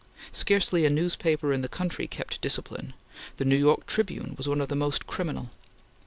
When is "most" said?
4.75-5.05